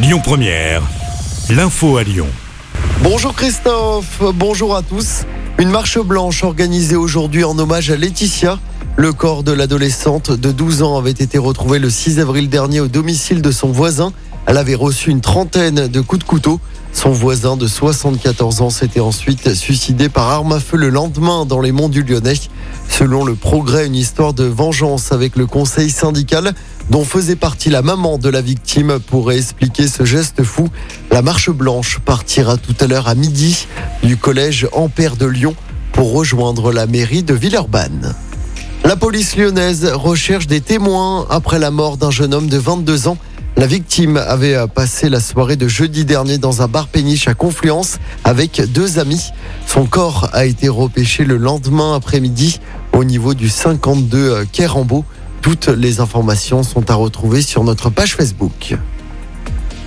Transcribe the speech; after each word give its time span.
Lyon 0.00 0.20
Première, 0.22 0.80
l'info 1.50 1.96
à 1.96 2.04
Lyon. 2.04 2.28
Bonjour 3.02 3.34
Christophe, 3.34 4.22
bonjour 4.32 4.76
à 4.76 4.82
tous. 4.82 5.24
Une 5.58 5.70
marche 5.70 5.98
blanche 5.98 6.44
organisée 6.44 6.94
aujourd'hui 6.94 7.42
en 7.42 7.58
hommage 7.58 7.90
à 7.90 7.96
Laetitia. 7.96 8.60
Le 8.96 9.12
corps 9.12 9.42
de 9.42 9.50
l'adolescente 9.50 10.30
de 10.30 10.52
12 10.52 10.82
ans 10.84 10.98
avait 10.98 11.10
été 11.10 11.36
retrouvé 11.36 11.80
le 11.80 11.90
6 11.90 12.20
avril 12.20 12.48
dernier 12.48 12.78
au 12.78 12.86
domicile 12.86 13.42
de 13.42 13.50
son 13.50 13.72
voisin. 13.72 14.12
Elle 14.46 14.58
avait 14.58 14.76
reçu 14.76 15.10
une 15.10 15.20
trentaine 15.20 15.88
de 15.88 16.00
coups 16.00 16.20
de 16.20 16.28
couteau. 16.28 16.60
Son 16.92 17.10
voisin 17.10 17.56
de 17.56 17.66
74 17.66 18.62
ans 18.62 18.70
s'était 18.70 19.00
ensuite 19.00 19.52
suicidé 19.54 20.08
par 20.08 20.28
arme 20.28 20.52
à 20.52 20.60
feu 20.60 20.76
le 20.76 20.90
lendemain 20.90 21.44
dans 21.44 21.60
les 21.60 21.72
monts 21.72 21.88
du 21.88 22.04
Lyonnais. 22.04 22.34
Selon 22.88 23.24
le 23.24 23.34
progrès, 23.34 23.86
une 23.88 23.96
histoire 23.96 24.32
de 24.32 24.44
vengeance 24.44 25.10
avec 25.10 25.34
le 25.34 25.46
conseil 25.46 25.90
syndical 25.90 26.54
dont 26.90 27.04
faisait 27.04 27.36
partie 27.36 27.70
la 27.70 27.82
maman 27.82 28.18
de 28.18 28.28
la 28.28 28.40
victime 28.40 28.98
pourrait 28.98 29.38
expliquer 29.38 29.88
ce 29.88 30.04
geste 30.04 30.42
fou. 30.42 30.68
La 31.10 31.22
marche 31.22 31.50
blanche 31.50 31.98
partira 31.98 32.56
tout 32.56 32.74
à 32.80 32.86
l'heure 32.86 33.08
à 33.08 33.14
midi 33.14 33.66
du 34.02 34.16
collège 34.16 34.68
Ampère 34.72 35.16
de 35.16 35.26
Lyon 35.26 35.54
pour 35.92 36.12
rejoindre 36.12 36.72
la 36.72 36.86
mairie 36.86 37.22
de 37.22 37.34
Villeurbanne. 37.34 38.14
La 38.84 38.96
police 38.96 39.36
lyonnaise 39.36 39.84
recherche 39.84 40.46
des 40.46 40.60
témoins 40.60 41.26
après 41.28 41.58
la 41.58 41.70
mort 41.70 41.96
d'un 41.96 42.10
jeune 42.10 42.32
homme 42.32 42.48
de 42.48 42.56
22 42.56 43.08
ans. 43.08 43.18
La 43.56 43.66
victime 43.66 44.16
avait 44.16 44.56
passé 44.68 45.08
la 45.08 45.20
soirée 45.20 45.56
de 45.56 45.66
jeudi 45.66 46.04
dernier 46.04 46.38
dans 46.38 46.62
un 46.62 46.68
bar 46.68 46.86
péniche 46.86 47.26
à 47.26 47.34
Confluence 47.34 47.98
avec 48.22 48.62
deux 48.72 49.00
amis. 49.00 49.30
Son 49.66 49.84
corps 49.84 50.30
a 50.32 50.46
été 50.46 50.68
repêché 50.68 51.24
le 51.24 51.36
lendemain 51.36 51.96
après-midi 51.96 52.60
au 52.92 53.02
niveau 53.02 53.34
du 53.34 53.48
52 53.48 54.46
Kérambeau. 54.52 55.04
Toutes 55.48 55.68
les 55.68 56.00
informations 56.00 56.62
sont 56.62 56.90
à 56.90 56.94
retrouver 56.94 57.40
sur 57.40 57.64
notre 57.64 57.88
page 57.88 58.16
Facebook. 58.16 58.76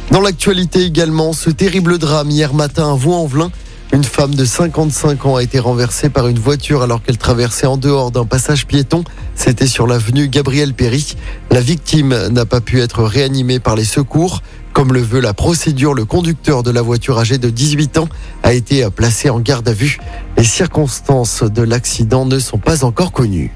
Dans 0.09 0.19
l'actualité 0.19 0.83
également, 0.83 1.33
ce 1.33 1.51
terrible 1.51 1.99
drame 1.99 2.31
hier 2.31 2.55
matin 2.55 2.91
à 2.91 2.95
Vaux-en-Velin. 2.95 3.51
Une 3.93 4.03
femme 4.03 4.33
de 4.33 4.43
55 4.43 5.23
ans 5.27 5.35
a 5.35 5.43
été 5.43 5.59
renversée 5.59 6.09
par 6.09 6.27
une 6.27 6.39
voiture 6.39 6.81
alors 6.81 7.03
qu'elle 7.03 7.19
traversait 7.19 7.67
en 7.67 7.77
dehors 7.77 8.09
d'un 8.09 8.25
passage 8.25 8.65
piéton. 8.65 9.03
C'était 9.35 9.67
sur 9.67 9.85
l'avenue 9.85 10.29
Gabriel 10.29 10.73
Péry. 10.73 11.15
La 11.51 11.61
victime 11.61 12.29
n'a 12.29 12.47
pas 12.47 12.61
pu 12.61 12.81
être 12.81 13.03
réanimée 13.03 13.59
par 13.59 13.75
les 13.75 13.85
secours. 13.85 14.41
Comme 14.73 14.93
le 14.93 15.01
veut 15.01 15.21
la 15.21 15.35
procédure, 15.35 15.93
le 15.93 16.05
conducteur 16.05 16.63
de 16.63 16.71
la 16.71 16.81
voiture 16.81 17.19
âgé 17.19 17.37
de 17.37 17.51
18 17.51 17.99
ans 17.99 18.09
a 18.41 18.53
été 18.53 18.89
placé 18.89 19.29
en 19.29 19.39
garde 19.39 19.69
à 19.69 19.73
vue. 19.73 19.99
Les 20.37 20.43
circonstances 20.43 21.43
de 21.43 21.61
l'accident 21.61 22.25
ne 22.25 22.39
sont 22.39 22.57
pas 22.57 22.83
encore 22.83 23.11
connues. 23.11 23.51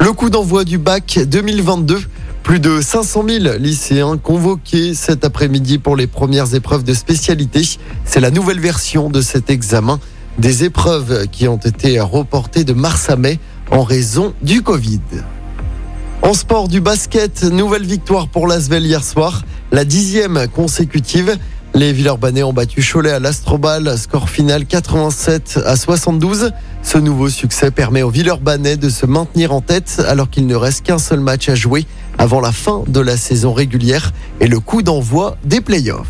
Le 0.00 0.14
coup 0.14 0.30
d'envoi 0.30 0.64
du 0.64 0.78
bac 0.78 1.18
2022. 1.26 2.00
Plus 2.42 2.58
de 2.58 2.80
500 2.80 3.24
000 3.28 3.58
lycéens 3.58 4.16
convoqués 4.16 4.94
cet 4.94 5.26
après-midi 5.26 5.76
pour 5.76 5.94
les 5.94 6.06
premières 6.06 6.54
épreuves 6.54 6.84
de 6.84 6.94
spécialité. 6.94 7.60
C'est 8.06 8.20
la 8.20 8.30
nouvelle 8.30 8.60
version 8.60 9.10
de 9.10 9.20
cet 9.20 9.50
examen. 9.50 10.00
Des 10.38 10.64
épreuves 10.64 11.26
qui 11.30 11.48
ont 11.48 11.58
été 11.58 12.00
reportées 12.00 12.64
de 12.64 12.72
mars 12.72 13.10
à 13.10 13.16
mai 13.16 13.38
en 13.70 13.82
raison 13.82 14.32
du 14.40 14.62
Covid. 14.62 15.02
En 16.22 16.32
sport 16.32 16.68
du 16.68 16.80
basket, 16.80 17.42
nouvelle 17.44 17.84
victoire 17.84 18.28
pour 18.28 18.46
l'Asvel 18.46 18.86
hier 18.86 19.04
soir, 19.04 19.42
la 19.70 19.84
dixième 19.84 20.48
consécutive. 20.48 21.36
Les 21.72 21.92
Villeurbanais 21.92 22.42
ont 22.42 22.52
battu 22.52 22.82
Cholet 22.82 23.12
à 23.12 23.20
l'Astrobal, 23.20 23.96
score 23.96 24.28
final 24.28 24.66
87 24.66 25.60
à 25.64 25.76
72. 25.76 26.50
Ce 26.82 26.98
nouveau 26.98 27.28
succès 27.28 27.70
permet 27.70 28.02
aux 28.02 28.10
Villeurbanais 28.10 28.76
de 28.76 28.88
se 28.88 29.06
maintenir 29.06 29.52
en 29.52 29.60
tête 29.60 30.02
alors 30.08 30.28
qu'il 30.28 30.46
ne 30.46 30.56
reste 30.56 30.84
qu'un 30.84 30.98
seul 30.98 31.20
match 31.20 31.48
à 31.48 31.54
jouer 31.54 31.86
avant 32.18 32.40
la 32.40 32.50
fin 32.50 32.82
de 32.88 33.00
la 33.00 33.16
saison 33.16 33.52
régulière 33.52 34.12
et 34.40 34.48
le 34.48 34.58
coup 34.58 34.82
d'envoi 34.82 35.36
des 35.44 35.60
playoffs. 35.60 36.08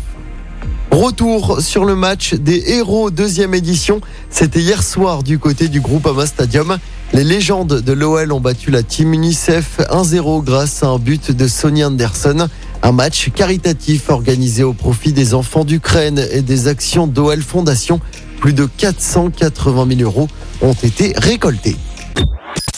Retour 0.89 1.61
sur 1.61 1.85
le 1.85 1.95
match 1.95 2.33
des 2.33 2.63
héros 2.71 3.11
deuxième 3.11 3.53
édition. 3.53 4.01
C'était 4.29 4.59
hier 4.59 4.83
soir 4.83 5.23
du 5.23 5.39
côté 5.39 5.69
du 5.69 5.79
groupe 5.79 6.05
Ama 6.05 6.25
Stadium. 6.25 6.77
Les 7.13 7.23
légendes 7.23 7.81
de 7.81 7.93
l'OL 7.93 8.33
ont 8.33 8.41
battu 8.41 8.71
la 8.71 8.83
team 8.83 9.13
UNICEF 9.13 9.79
1-0 9.89 10.43
grâce 10.43 10.83
à 10.83 10.87
un 10.87 10.99
but 10.99 11.31
de 11.31 11.47
Sonny 11.47 11.83
Anderson. 11.83 12.49
Un 12.83 12.91
match 12.91 13.29
caritatif 13.33 14.09
organisé 14.09 14.63
au 14.63 14.73
profit 14.73 15.13
des 15.13 15.33
enfants 15.33 15.65
d'Ukraine 15.65 16.25
et 16.31 16.41
des 16.41 16.67
actions 16.67 17.07
d'OL 17.07 17.41
Fondation. 17.41 17.99
Plus 18.39 18.53
de 18.53 18.65
480 18.65 19.97
000 19.97 20.01
euros 20.01 20.27
ont 20.61 20.73
été 20.73 21.13
récoltés. 21.15 21.75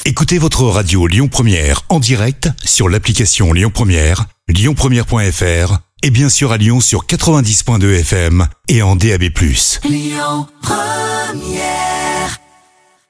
Écoutez 0.05 0.37
votre 0.37 0.63
radio 0.63 1.07
Lyon 1.07 1.29
Première 1.29 1.83
en 1.87 1.99
direct 1.99 2.49
sur 2.65 2.89
l'application 2.89 3.53
Lyon 3.53 3.71
Première, 3.73 4.25
lyonpremière.fr 4.49 5.77
et 6.03 6.09
bien 6.09 6.27
sûr 6.27 6.51
à 6.51 6.57
Lyon 6.57 6.81
sur 6.81 7.05
90.2 7.05 7.99
FM 8.01 8.47
et 8.67 8.81
en 8.81 8.97
DAB+. 8.97 9.23
Lyon 9.85 10.47
Première 10.61 11.92